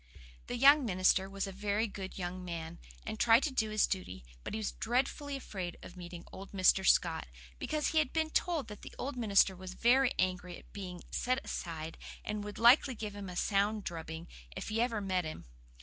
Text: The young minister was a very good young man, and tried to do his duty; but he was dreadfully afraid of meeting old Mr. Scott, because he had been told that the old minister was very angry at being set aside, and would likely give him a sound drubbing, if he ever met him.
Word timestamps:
The 0.47 0.57
young 0.57 0.83
minister 0.83 1.29
was 1.29 1.45
a 1.45 1.51
very 1.51 1.85
good 1.85 2.17
young 2.17 2.43
man, 2.43 2.79
and 3.05 3.19
tried 3.19 3.43
to 3.43 3.53
do 3.53 3.69
his 3.69 3.85
duty; 3.85 4.25
but 4.43 4.55
he 4.55 4.57
was 4.57 4.71
dreadfully 4.71 5.35
afraid 5.35 5.77
of 5.83 5.95
meeting 5.95 6.25
old 6.31 6.53
Mr. 6.53 6.83
Scott, 6.83 7.27
because 7.59 7.89
he 7.89 7.99
had 7.99 8.11
been 8.11 8.31
told 8.31 8.67
that 8.69 8.81
the 8.81 8.95
old 8.97 9.15
minister 9.15 9.55
was 9.55 9.75
very 9.75 10.11
angry 10.17 10.57
at 10.57 10.73
being 10.73 11.03
set 11.11 11.39
aside, 11.45 11.99
and 12.25 12.43
would 12.43 12.57
likely 12.57 12.95
give 12.95 13.15
him 13.15 13.29
a 13.29 13.35
sound 13.35 13.83
drubbing, 13.83 14.27
if 14.55 14.69
he 14.69 14.81
ever 14.81 15.01
met 15.01 15.23
him. 15.23 15.45